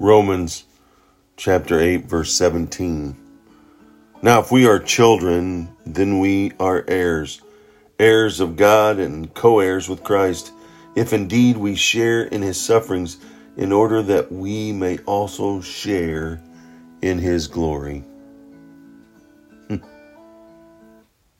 [0.00, 0.64] Romans
[1.36, 3.16] chapter 8, verse 17.
[4.22, 7.40] Now, if we are children, then we are heirs,
[7.98, 10.50] heirs of God and co heirs with Christ,
[10.96, 13.18] if indeed we share in his sufferings,
[13.56, 16.42] in order that we may also share
[17.00, 18.00] in his glory.
[19.68, 19.76] Hmm.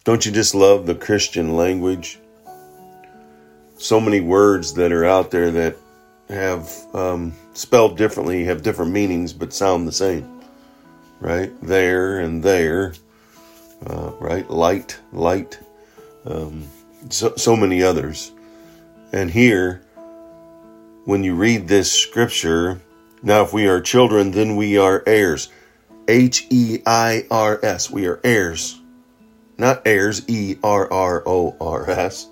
[0.05, 2.21] Don't you just love the Christian language?
[3.79, 5.77] So many words that are out there that
[6.29, 10.41] have um, spelled differently, have different meanings, but sound the same.
[11.21, 11.53] Right?
[11.63, 12.95] There and there.
[13.87, 14.49] Uh, right?
[14.49, 15.59] Light, light.
[16.25, 16.65] Um,
[17.11, 18.32] so, so many others.
[19.13, 19.82] And here,
[21.05, 22.81] when you read this scripture,
[23.23, 25.51] now if we are children, then we are heirs.
[26.09, 27.91] H E I R S.
[27.91, 28.81] We are heirs.
[29.57, 32.27] Not heirs, E R R O R S.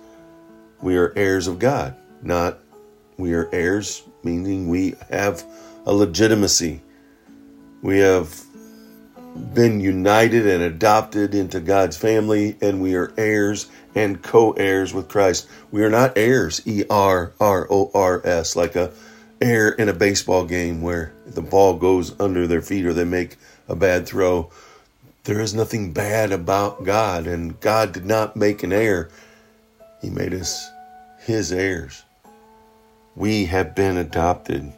[0.80, 2.58] We are heirs of God, not
[3.18, 5.44] we are heirs, meaning we have
[5.86, 6.80] a legitimacy.
[7.82, 8.44] We have
[9.54, 15.08] been united and adopted into God's family, and we are heirs and co heirs with
[15.08, 15.48] Christ.
[15.70, 18.92] We are not heirs, E R R O R S, like a
[19.40, 23.36] heir in a baseball game where the ball goes under their feet or they make
[23.68, 24.50] a bad throw.
[25.24, 29.10] There is nothing bad about God, and God did not make an heir,
[30.00, 30.68] He made us
[31.20, 32.04] His heirs
[33.14, 34.72] we have been adopted.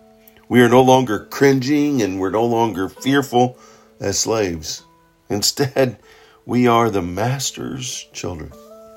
[0.48, 3.58] We are no longer cringing and we're no longer fearful
[4.00, 4.82] as slaves.
[5.28, 5.98] Instead,
[6.46, 8.52] we are the Master's children.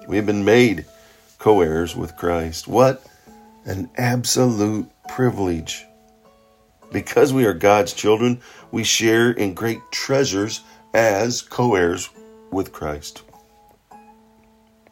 [0.08, 0.86] We have been made
[1.40, 2.68] co heirs with Christ.
[2.68, 3.06] What
[3.66, 5.86] an absolute privilege.
[6.92, 8.42] Because we are God's children,
[8.72, 10.62] we share in great treasures
[10.94, 12.10] as co heirs
[12.52, 13.24] with Christ.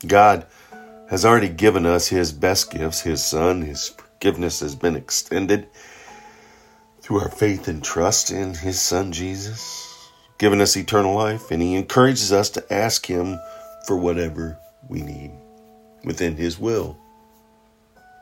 [0.05, 0.45] God
[1.09, 5.67] has already given us His best gifts His Son, His forgiveness has been extended
[7.01, 11.75] through our faith and trust in His Son Jesus, giving us eternal life, and He
[11.75, 13.37] encourages us to ask Him
[13.85, 14.57] for whatever
[14.89, 15.31] we need
[16.03, 16.97] within His will.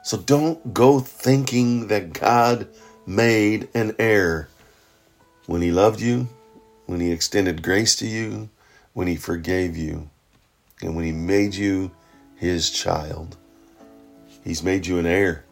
[0.03, 2.67] So don't go thinking that God
[3.05, 4.49] made an error
[5.45, 6.27] when He loved you,
[6.87, 8.49] when He extended grace to you,
[8.93, 10.09] when He forgave you,
[10.81, 11.91] and when He made you
[12.35, 13.37] His child.
[14.43, 15.45] He's made you an heir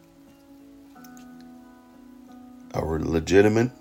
[2.74, 3.72] our legitimate,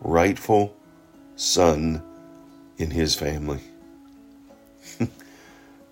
[0.00, 0.76] rightful
[1.36, 2.02] son
[2.78, 3.60] in his family.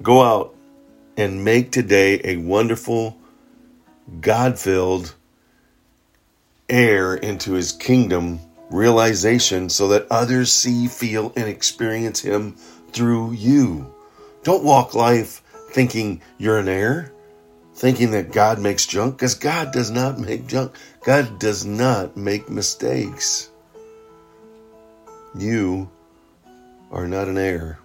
[0.03, 0.55] Go out
[1.17, 3.17] and make today a wonderful,
[4.21, 5.15] God filled
[6.69, 12.57] heir into his kingdom realization so that others see, feel, and experience him
[12.93, 13.95] through you.
[14.43, 17.13] Don't walk life thinking you're an heir
[17.76, 20.75] thinking that God makes junk because God does not make junk.
[21.04, 23.50] God does not make mistakes.
[25.37, 25.91] You
[26.91, 27.78] are not an heir.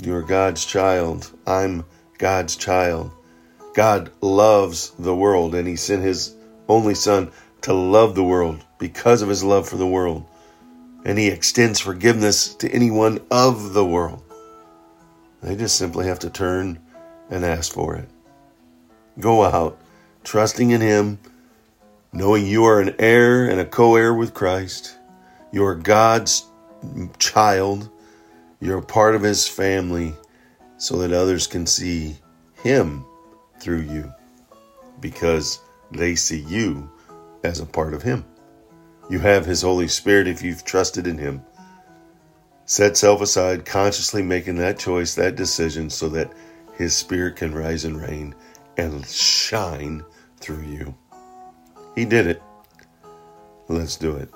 [0.00, 1.28] You are God's child.
[1.48, 1.84] I'm
[2.18, 3.10] God's child.
[3.74, 6.34] God loves the world and He sent His
[6.68, 7.32] only Son
[7.62, 10.24] to love the world because of His love for the world.
[11.04, 14.22] And He extends forgiveness to anyone of the world.
[15.42, 16.78] They just simply have to turn
[17.30, 18.08] and ask for it.
[19.18, 19.78] Go out,
[20.24, 21.18] trusting in Him,
[22.12, 24.94] knowing you are an heir and a co heir with Christ.
[25.52, 26.46] You are God's
[27.18, 27.88] child.
[28.60, 30.14] You're a part of His family
[30.76, 32.16] so that others can see
[32.62, 33.06] Him
[33.58, 34.12] through you
[35.00, 35.60] because
[35.92, 36.90] they see you
[37.42, 38.24] as a part of Him.
[39.08, 41.42] You have His Holy Spirit if you've trusted in Him.
[42.66, 46.32] Set self aside, consciously making that choice, that decision, so that
[46.74, 48.34] His Spirit can rise and reign
[48.76, 50.04] and shine
[50.38, 50.94] through you.
[51.94, 52.42] He did it.
[53.68, 54.30] Let's do it.